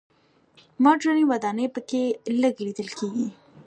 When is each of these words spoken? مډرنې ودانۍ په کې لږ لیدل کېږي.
مډرنې 0.83 1.23
ودانۍ 1.31 1.67
په 1.75 1.81
کې 1.89 2.03
لږ 2.41 2.55
لیدل 2.65 2.89
کېږي. 2.97 3.27